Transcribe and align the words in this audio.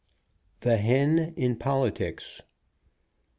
THE 0.61 0.77
HEN 0.77 1.19
IN 1.37 1.57
POLITICS. 1.57 2.41